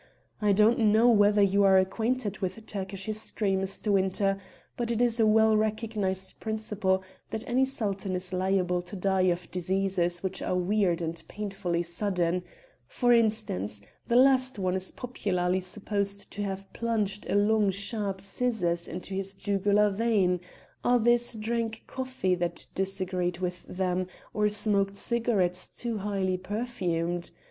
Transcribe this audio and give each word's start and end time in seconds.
I 0.41 0.51
don't 0.51 0.79
know 0.79 1.09
whether 1.11 1.43
you 1.43 1.63
are 1.63 1.77
acquainted 1.77 2.39
with 2.39 2.65
Turkish 2.65 3.05
history, 3.05 3.51
Mr. 3.51 3.91
Winter, 3.93 4.39
but 4.75 4.89
it 4.89 4.99
is 4.99 5.19
a 5.19 5.27
well 5.27 5.55
recognised 5.55 6.39
principle 6.39 7.03
that 7.29 7.47
any 7.47 7.63
Sultan 7.63 8.15
is 8.15 8.33
liable 8.33 8.81
to 8.81 8.95
die 8.95 9.29
of 9.29 9.51
diseases 9.51 10.23
which 10.23 10.41
are 10.41 10.55
weird 10.55 11.03
and 11.03 11.21
painfully 11.27 11.83
sudden; 11.83 12.41
for 12.87 13.13
instance, 13.13 13.79
the 14.07 14.15
last 14.15 14.57
one 14.57 14.73
is 14.73 14.89
popularly 14.89 15.59
supposed 15.59 16.31
to 16.31 16.41
have 16.41 16.73
plunged 16.73 17.27
a 17.29 17.35
long 17.35 17.69
sharp 17.69 18.19
scissors 18.21 18.87
into 18.87 19.13
his 19.13 19.35
jugular 19.35 19.91
vein; 19.91 20.39
others 20.83 21.35
drank 21.35 21.83
coffee 21.85 22.33
that 22.33 22.65
disagreed 22.73 23.37
with 23.37 23.67
them, 23.69 24.07
or 24.33 24.49
smoked 24.49 24.97
cigarettes 24.97 25.69
too 25.69 25.99
highly 25.99 26.39
perfumed. 26.39 27.29